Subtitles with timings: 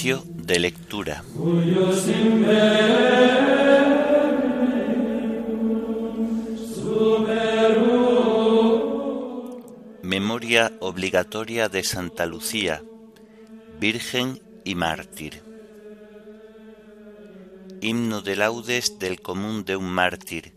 [0.00, 1.24] De lectura.
[10.02, 12.84] Memoria obligatoria de Santa Lucía,
[13.80, 15.42] Virgen y Mártir.
[17.80, 20.52] Himno de laudes del común de un mártir,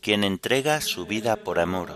[0.00, 1.92] quien entrega su vida por amor.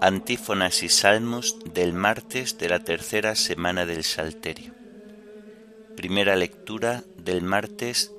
[0.00, 4.81] Antífonas y salmos del martes de la tercera semana del Salterio.
[5.96, 8.12] Primera lectura del martes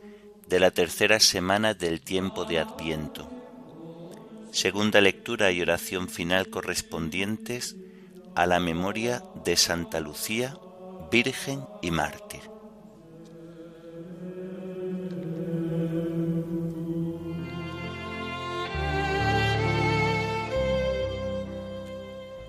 [0.47, 3.27] de la tercera semana del tiempo de Adviento.
[4.51, 7.75] Segunda lectura y oración final correspondientes
[8.35, 10.55] a la memoria de Santa Lucía,
[11.11, 12.41] Virgen y Mártir.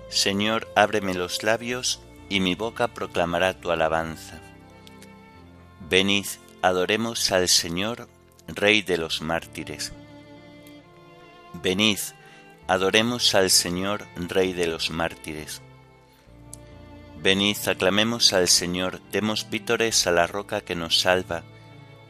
[0.09, 4.54] Señor, ábreme los labios y mi boca proclamará tu alabanza.
[5.87, 6.25] Venid,
[6.63, 8.09] adoremos al Señor,
[8.47, 9.93] Rey de los mártires.
[11.61, 11.99] Venid,
[12.67, 15.61] adoremos al Señor, Rey de los mártires.
[17.21, 21.43] Venid, aclamemos al Señor, demos vítores a la roca que nos salva,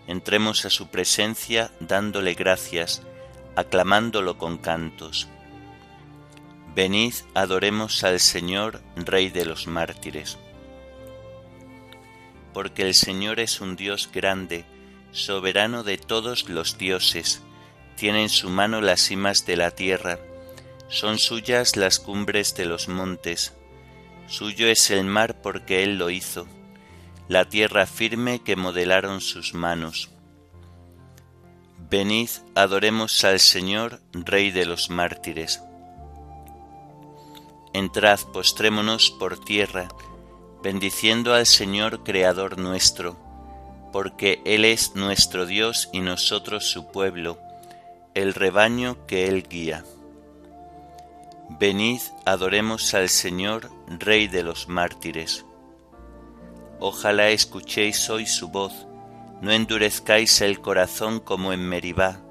[0.08, 3.02] entremos a su presencia dándole gracias,
[3.58, 5.28] aclamándolo con cantos.
[6.74, 10.38] Venid, adoremos al Señor, Rey de los mártires
[12.56, 14.64] porque el Señor es un Dios grande,
[15.12, 17.42] soberano de todos los dioses,
[17.98, 20.20] tiene en su mano las cimas de la tierra,
[20.88, 23.52] son suyas las cumbres de los montes,
[24.28, 26.48] suyo es el mar porque Él lo hizo,
[27.28, 30.10] la tierra firme que modelaron sus manos.
[31.90, 35.60] Venid, adoremos al Señor, Rey de los mártires.
[37.74, 39.90] Entrad, postrémonos por tierra,
[40.66, 43.16] bendiciendo al Señor Creador nuestro,
[43.94, 47.38] porque Él es nuestro Dios y nosotros su pueblo,
[48.16, 49.84] el rebaño que Él guía.
[51.60, 55.46] Venid, adoremos al Señor, Rey de los mártires.
[56.80, 58.88] Ojalá escuchéis hoy su voz,
[59.42, 62.22] no endurezcáis el corazón como en Meribá,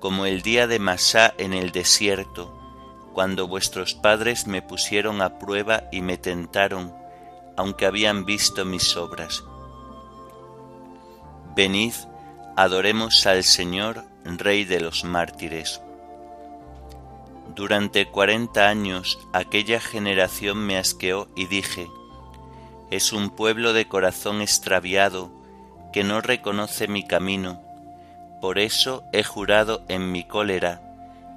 [0.00, 2.52] como el día de Masá en el desierto,
[3.12, 6.98] cuando vuestros padres me pusieron a prueba y me tentaron,
[7.60, 9.44] aunque habían visto mis obras.
[11.54, 11.92] Venid,
[12.56, 15.82] adoremos al Señor, Rey de los mártires.
[17.54, 21.90] Durante cuarenta años aquella generación me asqueó y dije,
[22.90, 25.30] es un pueblo de corazón extraviado
[25.92, 27.60] que no reconoce mi camino,
[28.40, 30.80] por eso he jurado en mi cólera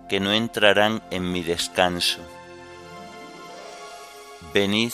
[0.08, 2.22] que no entrarán en mi descanso.
[4.54, 4.94] Venid,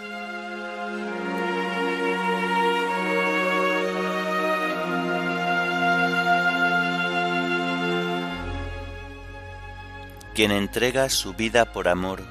[10.33, 12.21] Quien entrega su vida por amor,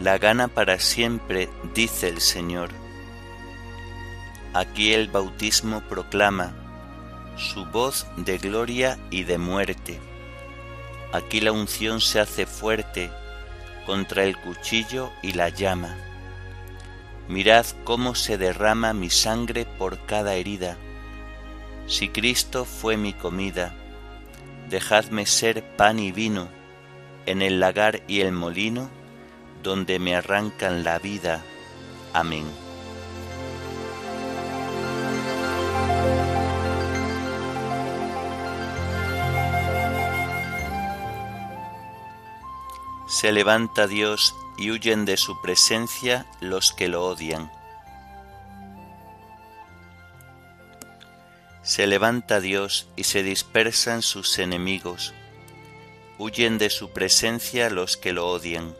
[0.00, 2.68] la gana para siempre, dice el Señor.
[4.52, 6.52] Aquí el bautismo proclama
[7.38, 9.98] su voz de gloria y de muerte.
[11.12, 13.10] Aquí la unción se hace fuerte
[13.86, 15.96] contra el cuchillo y la llama.
[17.28, 20.76] Mirad cómo se derrama mi sangre por cada herida.
[21.86, 23.74] Si Cristo fue mi comida,
[24.68, 26.48] dejadme ser pan y vino
[27.26, 28.88] en el lagar y el molino,
[29.62, 31.42] donde me arrancan la vida.
[32.12, 32.46] Amén.
[43.08, 47.50] Se levanta Dios y huyen de su presencia los que lo odian.
[51.62, 55.12] Se levanta Dios y se dispersan sus enemigos
[56.18, 58.74] huyen de su presencia los que lo odian.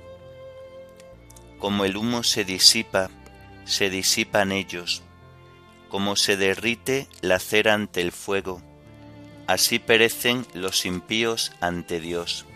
[1.58, 3.10] Como el humo se disipa,
[3.64, 5.02] se disipan ellos,
[5.88, 8.62] como se derrite la cera ante el fuego,
[9.46, 12.46] así perecen los impíos ante Dios.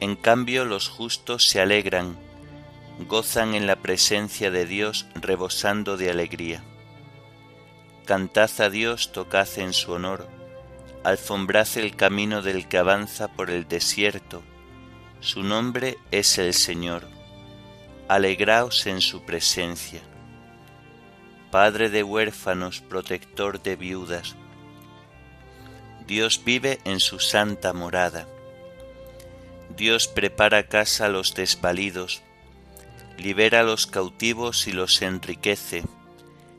[0.00, 2.18] En cambio los justos se alegran,
[3.06, 6.62] gozan en la presencia de Dios rebosando de alegría.
[8.06, 10.28] Cantad a Dios, tocad en su honor,
[11.02, 14.42] alfombrad el camino del que avanza por el desierto,
[15.20, 17.08] su nombre es el Señor,
[18.08, 20.00] alegraos en su presencia.
[21.50, 24.36] Padre de huérfanos, protector de viudas,
[26.06, 28.28] Dios vive en su santa morada.
[29.76, 32.22] Dios prepara casa a los desvalidos,
[33.16, 35.84] libera a los cautivos y los enriquece.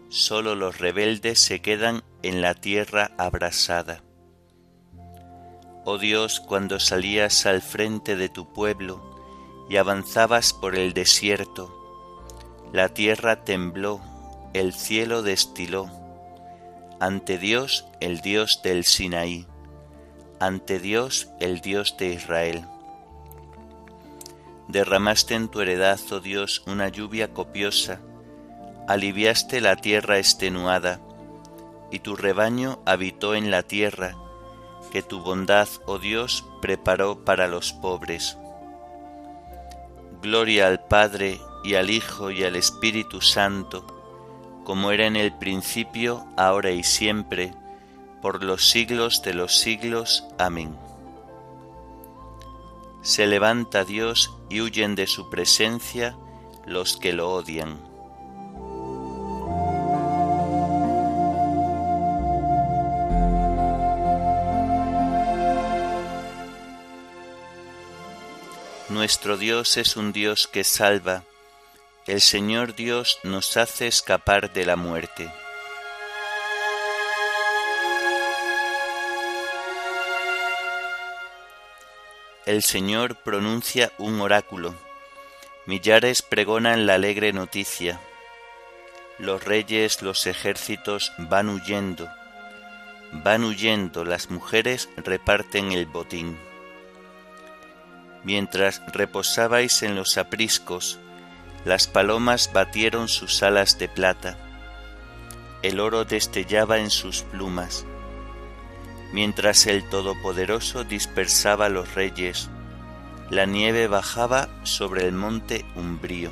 [0.10, 4.04] Solo los rebeldes se quedan en la tierra abrasada.
[5.83, 9.01] Oh Dios, cuando salías al frente de tu pueblo
[9.69, 11.75] y avanzabas por el desierto,
[12.72, 14.00] la tierra tembló,
[14.54, 15.89] el cielo destiló
[17.01, 19.48] ante Dios el Dios del Sinaí,
[20.39, 22.63] ante Dios el Dios de Israel.
[24.68, 28.01] Derramaste en tu heredad, oh Dios, una lluvia copiosa,
[28.88, 31.01] aliviaste la tierra extenuada,
[31.89, 34.16] y tu rebaño habitó en la tierra,
[34.92, 38.38] que tu bondad, oh Dios, preparó para los pobres.
[40.22, 43.88] Gloria al Padre y al Hijo y al Espíritu Santo,
[44.64, 47.54] como era en el principio, ahora y siempre,
[48.22, 50.26] por los siglos de los siglos.
[50.38, 50.78] Amén.
[53.02, 56.16] Se levanta Dios y huyen de su presencia
[56.68, 57.91] los que lo odian.
[69.01, 71.24] Nuestro Dios es un Dios que salva
[72.06, 75.27] el Señor Dios nos hace escapar de la muerte.
[82.45, 84.75] El Señor pronuncia un oráculo,
[85.65, 88.00] millares pregonan la alegre noticia,
[89.18, 92.07] los reyes, los ejércitos van huyendo,
[93.13, 96.50] van huyendo, las mujeres reparten el botín.
[98.23, 101.00] Mientras reposabais en los apriscos,
[101.65, 104.38] las palomas batieron sus alas de plata,
[105.62, 107.85] el oro destellaba en sus plumas,
[109.13, 112.50] mientras el Todopoderoso dispersaba los reyes,
[113.29, 116.31] la nieve bajaba sobre el monte umbrío.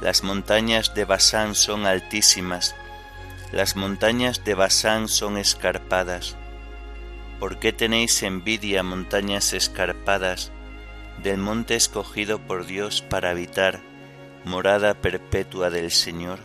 [0.00, 2.74] Las montañas de Basán son altísimas,
[3.52, 6.36] las montañas de Basán son escarpadas.
[7.44, 10.50] ¿Por qué tenéis envidia, montañas escarpadas,
[11.22, 13.82] del monte escogido por Dios para habitar,
[14.46, 16.38] morada perpetua del Señor?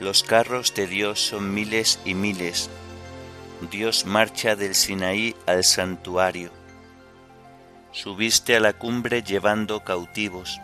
[0.00, 2.70] Los carros de Dios son miles y miles.
[3.70, 6.50] Dios marcha del Sinaí al santuario.
[7.92, 10.60] Subiste a la cumbre llevando cautivos.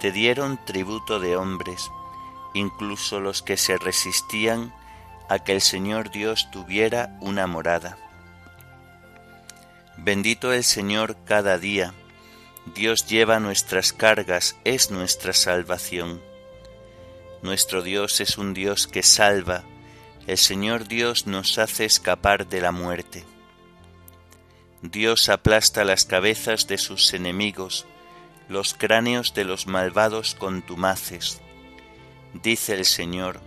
[0.00, 1.90] Te dieron tributo de hombres,
[2.54, 4.72] incluso los que se resistían
[5.30, 7.96] a que el Señor Dios tuviera una morada.
[9.96, 11.94] Bendito el Señor cada día.
[12.74, 16.20] Dios lleva nuestras cargas, es nuestra salvación.
[17.42, 19.62] Nuestro Dios es un Dios que salva.
[20.26, 23.24] El Señor Dios nos hace escapar de la muerte.
[24.82, 27.86] Dios aplasta las cabezas de sus enemigos,
[28.48, 31.40] los cráneos de los malvados contumaces.
[32.34, 33.40] Dice el Señor,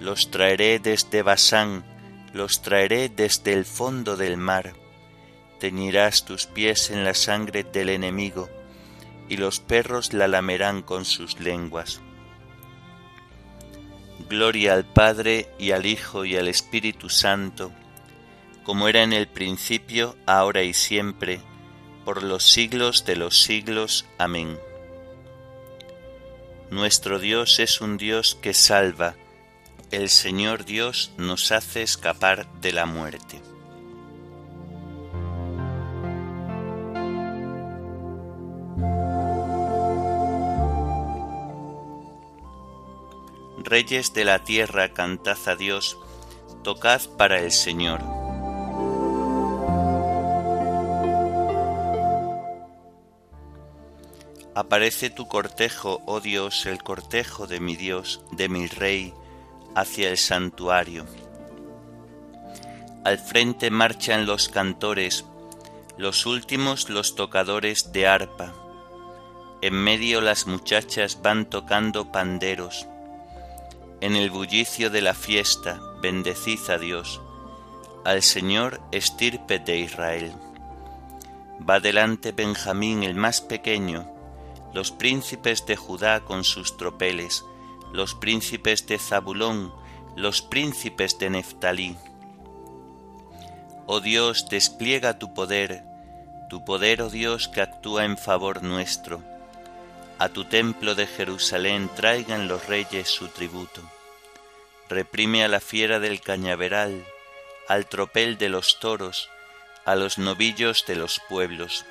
[0.00, 1.84] los traeré desde Basán,
[2.32, 4.74] los traeré desde el fondo del mar
[5.58, 8.48] teñirás tus pies en la sangre del enemigo,
[9.28, 12.00] y los perros la lamerán con sus lenguas.
[14.28, 17.72] Gloria al Padre y al Hijo y al Espíritu Santo,
[18.64, 21.40] como era en el principio, ahora y siempre,
[22.04, 24.06] por los siglos de los siglos.
[24.18, 24.58] Amén.
[26.70, 29.14] Nuestro Dios es un Dios que salva,
[29.90, 33.40] el Señor Dios nos hace escapar de la muerte.
[43.64, 45.98] Reyes de la tierra, cantad a Dios,
[46.62, 48.00] tocad para el Señor.
[54.54, 59.14] Aparece tu cortejo, oh Dios, el cortejo de mi Dios, de mi Rey,
[59.78, 61.06] hacia el santuario.
[63.04, 65.24] Al frente marchan los cantores,
[65.96, 68.52] los últimos los tocadores de arpa.
[69.62, 72.86] En medio las muchachas van tocando panderos
[74.00, 77.20] en el bullicio de la fiesta, bendecid a Dios,
[78.04, 80.32] al Señor estirpe de Israel.
[81.68, 84.08] Va delante Benjamín el más pequeño,
[84.72, 87.44] los príncipes de Judá con sus tropeles,
[87.92, 89.72] los príncipes de Zabulón,
[90.16, 91.96] los príncipes de Neftalí.
[93.86, 95.82] Oh Dios, despliega tu poder,
[96.50, 99.22] tu poder, oh Dios, que actúa en favor nuestro.
[100.18, 103.82] A tu templo de Jerusalén traigan los reyes su tributo.
[104.88, 107.04] Reprime a la fiera del cañaveral,
[107.68, 109.30] al tropel de los toros,
[109.84, 111.84] a los novillos de los pueblos.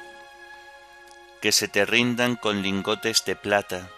[1.41, 3.89] Que se te rindan con lingotes de plata,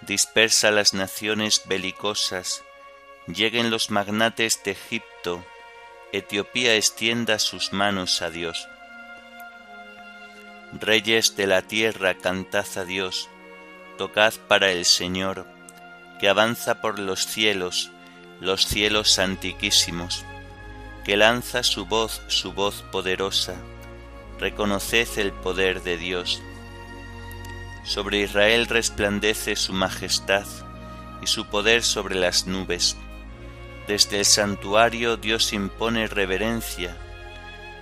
[0.00, 2.62] dispersa las naciones belicosas,
[3.26, 5.44] lleguen los magnates de Egipto,
[6.12, 8.66] Etiopía extienda sus manos a Dios.
[10.72, 13.28] Reyes de la tierra, cantad a Dios,
[13.98, 15.46] tocad para el Señor,
[16.18, 17.90] que avanza por los cielos,
[18.40, 20.24] los cielos antiquísimos,
[21.04, 23.54] que lanza su voz, su voz poderosa,
[24.38, 26.40] reconoced el poder de Dios.
[27.88, 30.46] Sobre Israel resplandece su majestad
[31.20, 32.96] y su poder sobre las nubes
[33.88, 36.94] desde el santuario Dios impone reverencia.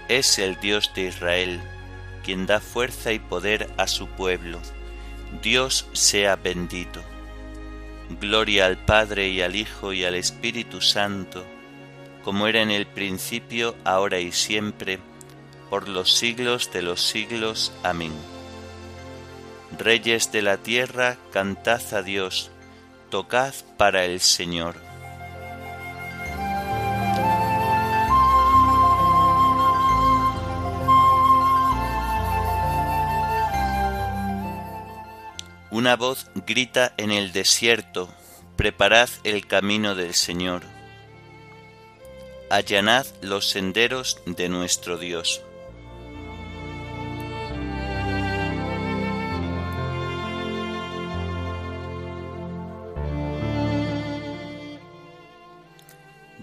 [0.09, 1.61] Es el Dios de Israel,
[2.25, 4.61] quien da fuerza y poder a su pueblo.
[5.43, 7.03] Dios sea bendito.
[8.21, 11.45] Gloria al Padre y al Hijo y al Espíritu Santo,
[12.23, 15.01] como era en el principio, ahora y siempre,
[15.71, 17.73] por los siglos de los siglos.
[17.83, 18.13] Amén.
[19.79, 22.51] Reyes de la tierra, cantad a Dios,
[23.11, 24.87] tocad para el Señor
[35.77, 38.09] Una voz grita en el desierto,
[38.57, 40.63] preparad el camino del Señor,
[42.49, 45.43] allanad los senderos de nuestro Dios.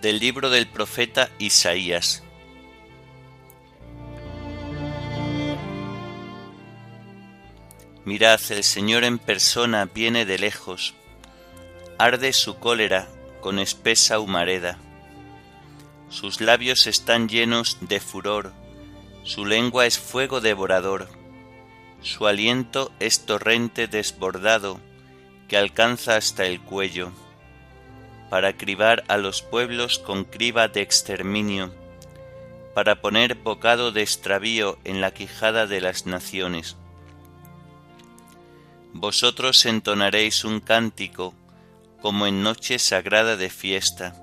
[0.04, 2.24] Del libro del profeta Isaías.
[8.04, 10.94] Mirad, el Señor en persona viene de lejos,
[11.98, 13.08] arde su cólera
[13.40, 14.78] con espesa humareda.
[16.10, 18.52] Sus labios están llenos de furor,
[19.24, 21.08] su lengua es fuego devorador,
[22.02, 24.82] su aliento es torrente desbordado
[25.48, 27.14] que alcanza hasta el cuello,
[28.34, 31.72] para cribar a los pueblos con criba de exterminio,
[32.74, 36.76] para poner bocado de extravío en la quijada de las naciones
[38.94, 41.34] vosotros entonaréis un cántico
[42.02, 44.16] como en noche sagrada de fiesta.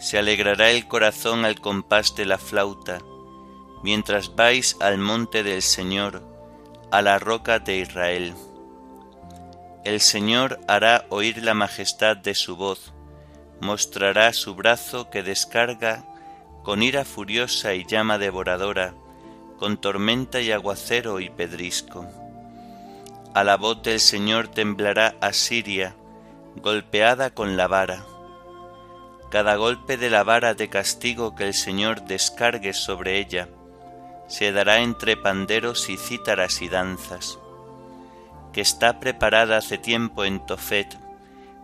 [0.00, 3.00] Se alegrará el corazón al compás de la flauta,
[3.82, 6.22] mientras vais al monte del Señor,
[6.90, 8.34] a la roca de Israel.
[9.84, 12.92] El Señor hará oír la majestad de su voz,
[13.60, 16.04] mostrará su brazo que descarga
[16.62, 18.94] con ira furiosa y llama devoradora,
[19.58, 22.06] con tormenta y aguacero y pedrisco.
[23.34, 25.94] A la voz del Señor temblará Asiria,
[26.56, 28.04] golpeada con la vara.
[29.30, 33.48] Cada golpe de la vara de castigo que el Señor descargue sobre ella
[34.26, 37.38] se dará entre panderos y cítaras y danzas,
[38.54, 40.96] que está preparada hace tiempo en Tofet,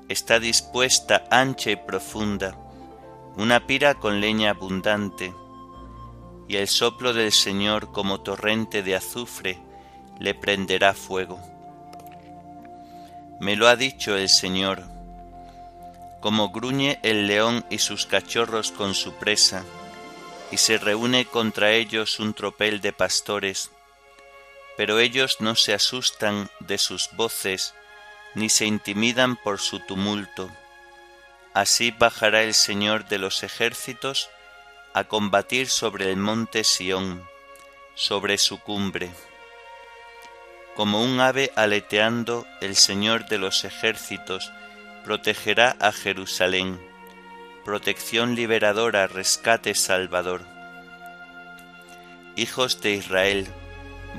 [0.08, 2.56] está dispuesta ancha y profunda,
[3.36, 5.32] una pira con leña abundante,
[6.48, 9.60] y el soplo del Señor como torrente de azufre
[10.18, 11.38] le prenderá fuego.
[13.38, 14.82] Me lo ha dicho el Señor.
[16.20, 19.64] Como gruñe el león y sus cachorros con su presa,
[20.50, 23.70] y se reúne contra ellos un tropel de pastores,
[24.76, 27.74] pero ellos no se asustan de sus voces,
[28.34, 30.50] ni se intimidan por su tumulto.
[31.52, 34.30] Así bajará el Señor de los ejércitos
[34.94, 37.24] a combatir sobre el monte Sión,
[37.94, 39.10] sobre su cumbre.
[40.76, 44.52] Como un ave aleteando, el Señor de los ejércitos
[45.04, 46.80] protegerá a Jerusalén.
[47.64, 50.42] Protección liberadora, rescate salvador.
[52.36, 53.48] Hijos de Israel,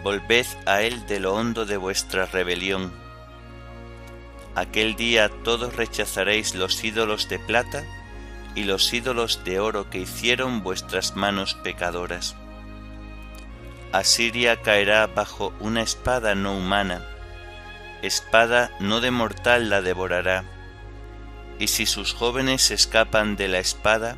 [0.03, 2.91] volved a Él de lo hondo de vuestra rebelión.
[4.55, 7.85] Aquel día todos rechazaréis los ídolos de plata
[8.55, 12.35] y los ídolos de oro que hicieron vuestras manos pecadoras
[13.91, 17.05] Asiria caerá bajo una espada no humana,
[18.01, 20.45] espada no de mortal la devorará,
[21.59, 24.15] y si sus jóvenes escapan de la espada,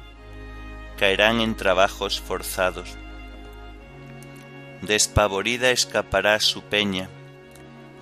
[0.99, 2.97] caerán en trabajos forzados.
[4.83, 7.07] Despavorida escapará su peña,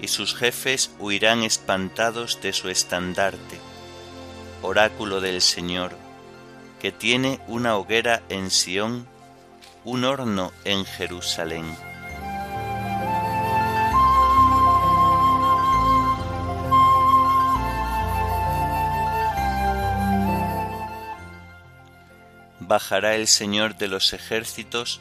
[0.01, 3.59] y sus jefes huirán espantados de su estandarte,
[4.63, 5.95] oráculo del Señor,
[6.81, 9.07] que tiene una hoguera en Sión
[9.83, 11.65] un horno en Jerusalén.
[22.59, 24.99] Bajará el Señor de los ejércitos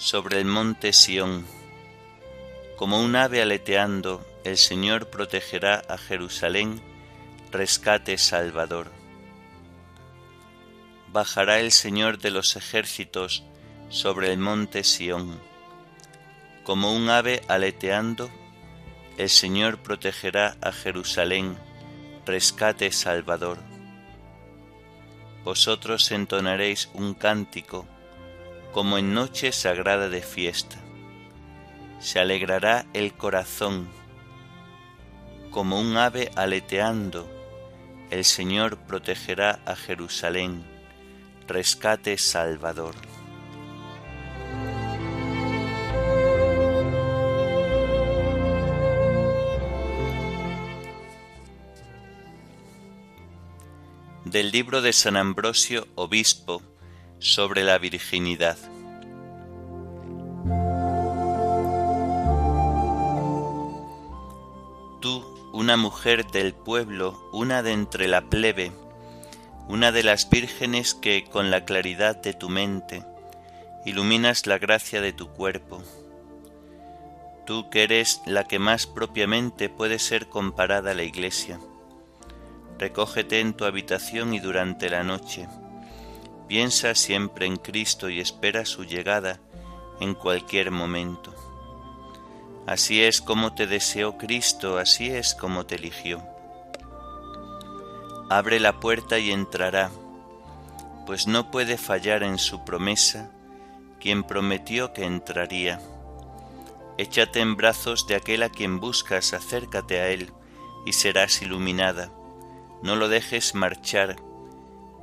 [0.00, 1.46] sobre el monte Sión.
[2.76, 6.80] Como un ave aleteando, el Señor protegerá a Jerusalén,
[7.52, 8.90] rescate salvador
[11.12, 13.42] bajará el Señor de los ejércitos
[13.88, 15.40] sobre el monte Sión.
[16.64, 18.30] Como un ave aleteando,
[19.16, 21.58] el Señor protegerá a Jerusalén,
[22.24, 23.58] rescate salvador.
[25.42, 27.86] Vosotros entonaréis un cántico
[28.72, 30.76] como en noche sagrada de fiesta.
[31.98, 33.88] Se alegrará el corazón,
[35.50, 37.28] como un ave aleteando,
[38.10, 40.64] el Señor protegerá a Jerusalén
[41.50, 42.94] rescate salvador.
[54.24, 56.62] Del libro de San Ambrosio, obispo,
[57.20, 58.58] sobre la virginidad.
[65.00, 68.72] Tú, una mujer del pueblo, una de entre la plebe,
[69.68, 73.04] una de las vírgenes que con la claridad de tu mente
[73.84, 75.82] iluminas la gracia de tu cuerpo.
[77.46, 81.58] Tú que eres la que más propiamente puede ser comparada a la Iglesia.
[82.78, 85.46] Recógete en tu habitación y durante la noche.
[86.50, 89.40] Piensa siempre en Cristo y espera su llegada
[90.00, 91.34] en cualquier momento.
[92.66, 96.22] Así es como te deseó Cristo, así es como te eligió
[98.30, 99.90] abre la puerta y entrará,
[101.04, 103.28] pues no puede fallar en su promesa
[103.98, 105.80] quien prometió que entraría.
[106.96, 110.32] Échate en brazos de aquel a quien buscas, acércate a él
[110.86, 112.12] y serás iluminada.
[112.84, 114.14] No lo dejes marchar,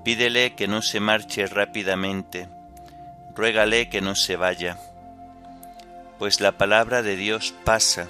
[0.08, 2.48] pídele que no se marche rápidamente,
[3.36, 4.80] ruégale que no se vaya,
[6.18, 8.08] pues la palabra de Dios pasa,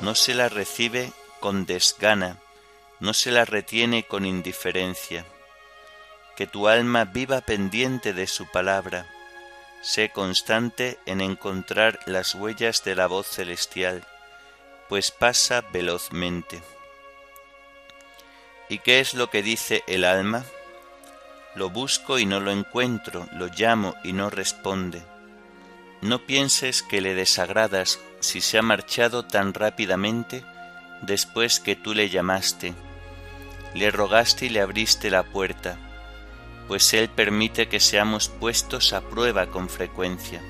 [0.00, 2.38] no se la recibe con desgana,
[3.00, 5.26] no se la retiene con indiferencia.
[6.38, 9.04] Que tu alma viva pendiente de su palabra.
[9.82, 14.06] Sé constante en encontrar las huellas de la voz celestial,
[14.88, 16.62] pues pasa velozmente.
[18.70, 20.46] ¿Y qué es lo que dice el alma?
[21.58, 25.02] Lo busco y no lo encuentro, lo llamo y no responde.
[26.00, 30.44] No pienses que le desagradas si se ha marchado tan rápidamente
[31.02, 32.74] después que tú le llamaste
[33.74, 35.76] le rogaste y le abriste la puerta,
[36.66, 40.40] pues Él permite que seamos puestos a prueba con frecuencia.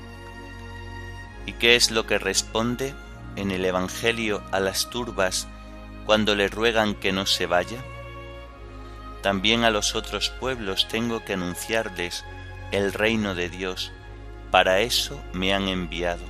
[1.45, 2.93] ¿Y qué es lo que responde
[3.35, 5.47] en el Evangelio a las turbas
[6.05, 7.83] cuando le ruegan que no se vaya?
[9.21, 12.23] También a los otros pueblos tengo que anunciarles
[12.71, 13.91] el reino de Dios,
[14.51, 16.23] para eso me han enviado.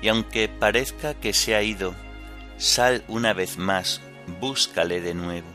[0.00, 1.94] Y aunque parezca que se ha ido,
[2.58, 4.00] sal una vez más
[4.40, 5.48] búscale de nuevo.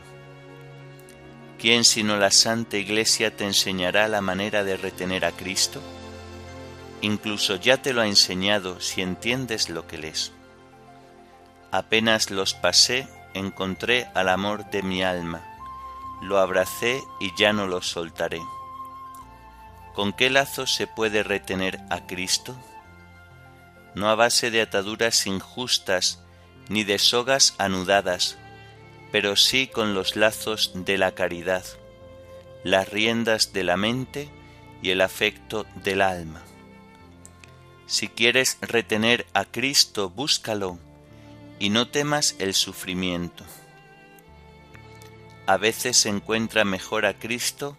[1.58, 5.80] ¿Quién sino la Santa Iglesia te enseñará la manera de retener a Cristo?
[7.02, 10.32] Incluso ya te lo ha enseñado si entiendes lo que lees.
[11.70, 15.42] Apenas los pasé, encontré al amor de mi alma,
[16.20, 18.40] lo abracé y ya no lo soltaré.
[19.94, 22.56] ¿Con qué lazo se puede retener a Cristo?
[23.94, 26.22] No a base de ataduras injustas
[26.68, 28.38] ni de sogas anudadas,
[29.10, 31.64] pero sí con los lazos de la caridad,
[32.62, 34.30] las riendas de la mente
[34.82, 36.42] y el afecto del alma.
[37.86, 40.78] Si quieres retener a Cristo, búscalo
[41.60, 43.44] y no temas el sufrimiento.
[45.46, 47.76] A veces se encuentra mejor a Cristo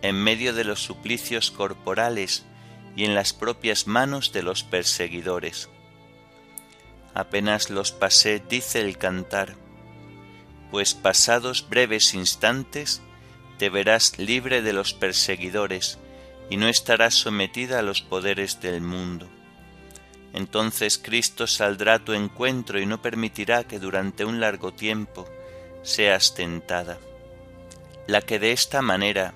[0.00, 2.44] en medio de los suplicios corporales
[2.94, 5.68] y en las propias manos de los perseguidores.
[7.14, 9.56] Apenas los pasé, dice el cantar,
[10.70, 13.02] pues pasados breves instantes
[13.58, 15.98] te verás libre de los perseguidores
[16.50, 19.28] y no estarás sometida a los poderes del mundo.
[20.36, 25.26] Entonces Cristo saldrá a tu encuentro y no permitirá que durante un largo tiempo
[25.82, 26.98] seas tentada.
[28.06, 29.32] La que de esta manera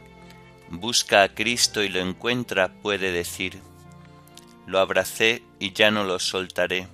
[0.68, 3.62] busca a Cristo y lo encuentra puede decir,
[4.66, 6.86] lo abracé y ya no lo soltaré,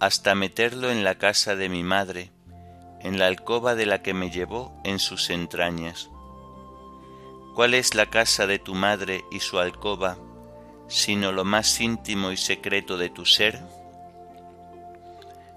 [0.00, 2.30] hasta meterlo en la casa de mi madre,
[3.00, 6.10] en la alcoba de la que me llevó en sus entrañas.
[7.54, 10.18] ¿Cuál es la casa de tu madre y su alcoba
[10.88, 13.60] sino lo más íntimo y secreto de tu ser?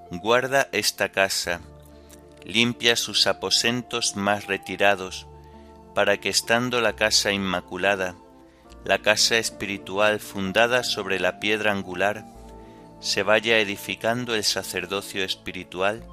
[0.09, 1.61] Guarda esta casa,
[2.45, 5.27] limpia sus aposentos más retirados,
[5.93, 8.15] para que estando la casa inmaculada,
[8.85, 12.25] la casa espiritual fundada sobre la piedra angular,
[12.99, 16.03] se vaya edificando el sacerdocio espiritual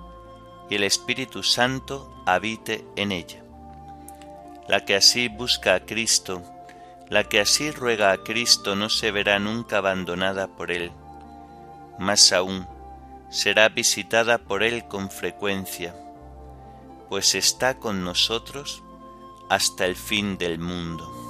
[0.68, 3.42] y el Espíritu Santo habite en ella.
[4.68, 6.42] La que así busca a Cristo,
[7.08, 10.92] la que así ruega a Cristo no se verá nunca abandonada por Él.
[11.98, 12.66] Más aún,
[13.30, 15.94] será visitada por Él con frecuencia,
[17.08, 18.82] pues está con nosotros
[19.48, 21.24] hasta el fin del mundo.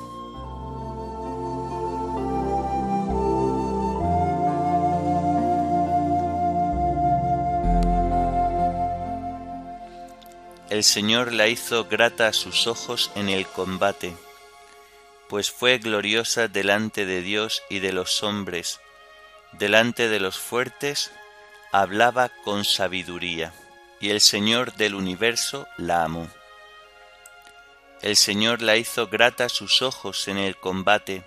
[10.70, 14.16] El Señor la hizo grata a sus ojos en el combate,
[15.34, 18.80] pues fue gloriosa delante de Dios y de los hombres,
[19.50, 21.10] delante de los fuertes
[21.72, 23.52] hablaba con sabiduría,
[24.00, 26.28] y el Señor del universo la amó.
[28.00, 31.24] El Señor la hizo grata sus ojos en el combate,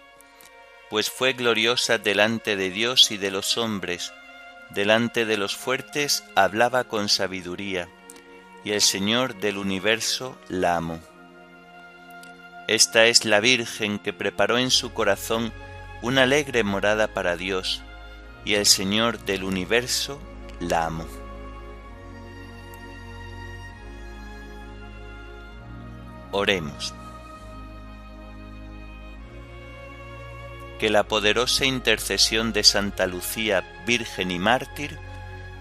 [0.90, 4.14] pues fue gloriosa delante de Dios y de los hombres,
[4.70, 7.90] delante de los fuertes hablaba con sabiduría,
[8.64, 11.17] y el Señor del universo la amó.
[12.68, 15.54] Esta es la Virgen que preparó en su corazón
[16.02, 17.82] una alegre morada para Dios,
[18.44, 20.20] y el Señor del universo
[20.60, 21.08] la amó.
[26.32, 26.94] Oremos.
[30.78, 35.00] Que la poderosa intercesión de Santa Lucía, Virgen y Mártir,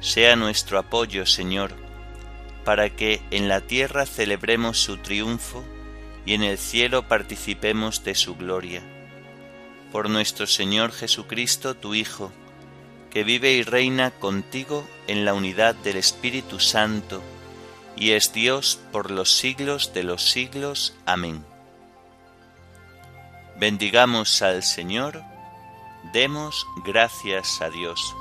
[0.00, 1.70] sea nuestro apoyo, Señor,
[2.64, 5.64] para que en la tierra celebremos su triunfo
[6.26, 8.82] y en el cielo participemos de su gloria.
[9.92, 12.32] Por nuestro Señor Jesucristo, tu Hijo,
[13.10, 17.22] que vive y reina contigo en la unidad del Espíritu Santo,
[17.96, 20.94] y es Dios por los siglos de los siglos.
[21.06, 21.42] Amén.
[23.58, 25.22] Bendigamos al Señor,
[26.12, 28.14] demos gracias a Dios.